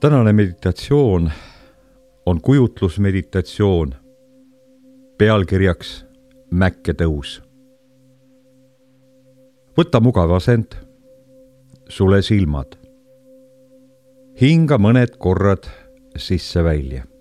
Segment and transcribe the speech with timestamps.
[0.00, 1.30] tänane meditatsioon
[2.26, 3.94] on kujutlusmeditatsioon
[5.18, 6.06] pealkirjaks
[6.50, 7.42] Mäkketõus.
[9.78, 10.76] võta mugav asend,
[11.88, 12.76] sule silmad.
[14.40, 15.66] hinga mõned korrad
[16.16, 17.15] sisse-välja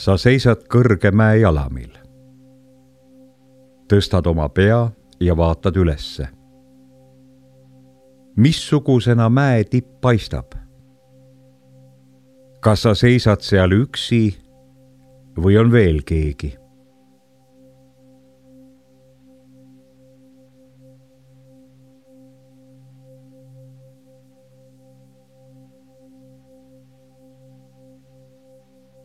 [0.00, 1.90] sa seisad kõrge mäe jalamil.
[3.90, 4.90] tõstad oma pea
[5.20, 6.28] ja vaatad ülesse.
[8.36, 10.54] missugusena mäe tipp paistab?
[12.60, 14.38] kas sa seisad seal üksi
[15.36, 16.56] või on veel keegi?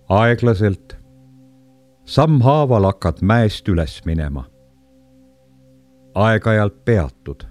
[0.10, 0.98] Aeglaselt,
[2.06, 4.46] sammhaaval hakkad mäest üles minema.
[6.16, 7.44] aeg-ajalt peatud.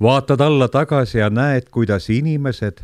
[0.00, 2.78] vaatad alla tagasi ja näed, kuidas inimesed,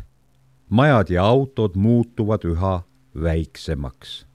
[0.69, 2.81] majad ja autod muutuvad üha
[3.23, 4.28] väiksemaks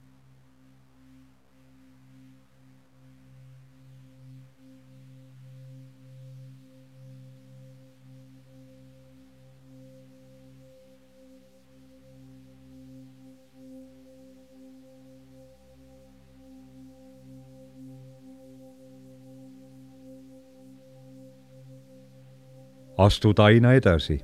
[22.97, 24.19] astud aina edasi,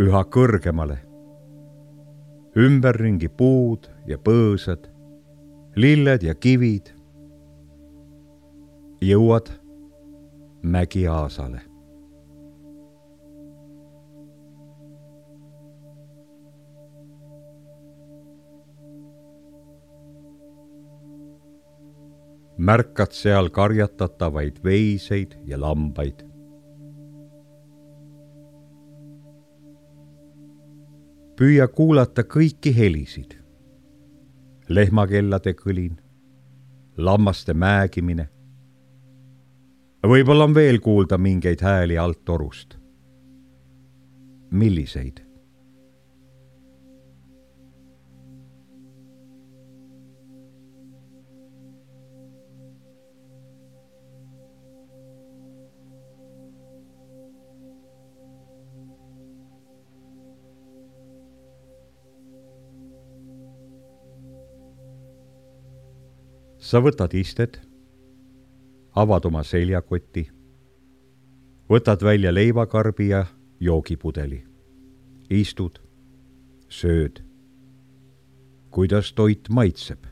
[0.00, 0.98] üha kõrgemale.
[2.56, 4.90] ümberringi puud ja põõsad,
[5.76, 6.92] lilled ja kivid.
[9.00, 9.48] jõuad
[10.62, 11.62] mägiaasale.
[22.60, 26.29] märkad seal karjatatavaid veiseid ja lambaid
[31.40, 33.38] püüa kuulata kõiki helisid.
[34.68, 35.96] lehmakellade kõlin,
[36.96, 38.28] lammaste määgimine.
[40.06, 42.76] võib-olla on veel kuulda mingeid hääli alt torust.
[44.50, 45.29] milliseid?
[66.60, 67.58] Sa võtad istet,
[68.96, 70.26] avad oma seljakoti,
[71.70, 73.24] võtad välja leivakarbi ja
[73.60, 74.44] joogipudeli,
[75.30, 75.80] istud,
[76.68, 77.24] sööd.
[78.70, 80.09] kuidas toit maitseb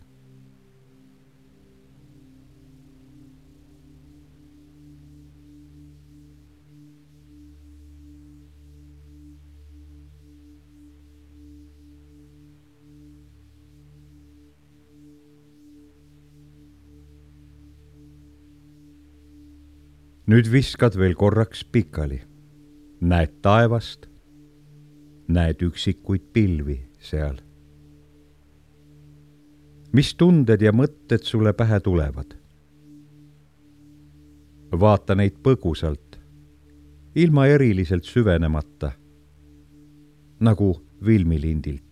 [20.29, 22.21] nüüd viskad veel korraks pikali.
[23.01, 24.09] näed taevast,
[25.29, 27.39] näed üksikuid pilvi seal.
[29.93, 32.37] mis tunded ja mõtted sulle pähe tulevad?
[34.73, 36.19] vaata neid põgusalt,
[37.15, 38.93] ilma eriliselt süvenemata,
[40.41, 40.75] nagu
[41.05, 41.88] filmilindilt.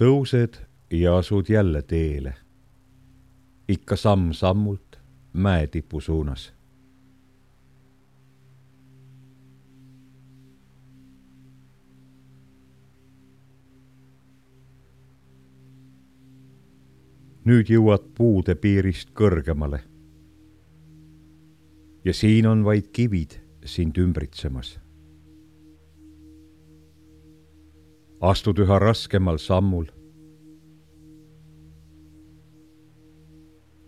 [0.00, 0.56] Tõused
[0.90, 2.34] ja asud jälle teele.
[3.68, 4.96] ikka samm-sammult
[5.32, 6.52] mäetipu suunas.
[17.44, 19.80] nüüd jõuad puude piirist kõrgemale.
[22.04, 24.78] ja siin on vaid kivid sind ümbritsemas
[28.20, 29.88] astud üha raskemal sammul.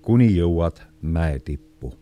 [0.02, 1.92] kuni jõuad mäe tippu.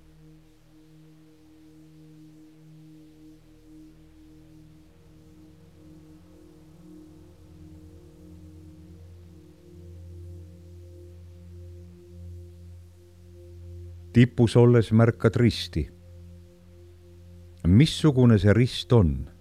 [14.13, 15.91] tipus olles märkad risti.
[17.67, 19.40] missugune see rist on?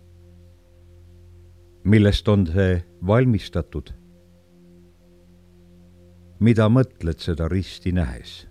[1.89, 3.89] Millest on see valmistatud?
[6.39, 8.49] mida mõtled seda risti nähes?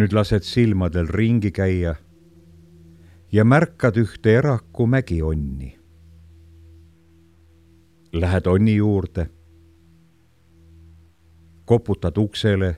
[0.00, 1.92] Nüüd lased silmadel ringi käia
[3.32, 5.74] ja märkad ühte eraku mägionni.
[8.12, 9.26] Lähed onni juurde,
[11.64, 12.76] koputad uksele,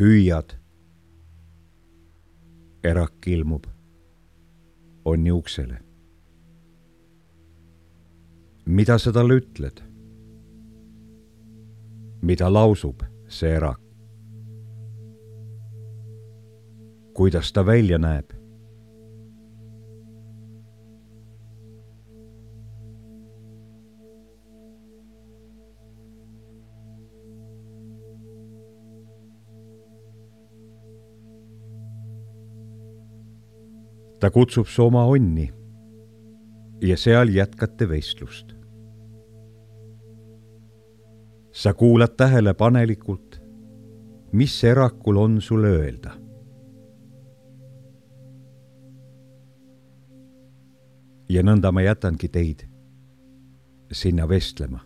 [0.00, 0.56] hüüad.
[2.84, 3.64] erak ilmub
[5.04, 5.78] onni uksele.
[8.66, 9.84] mida sa talle ütled?
[12.22, 13.91] mida lausub see erak?
[17.22, 18.32] Kuidas ta välja näeb.
[34.20, 35.52] ta kutsub su oma onni
[36.80, 38.52] ja seal jätkate vestlust.
[41.52, 43.40] sa kuulad tähelepanelikult,
[44.32, 46.18] mis erakul on sulle öelda
[51.32, 52.64] ja nõnda ma jätangi teid
[53.92, 54.82] sinna vestlema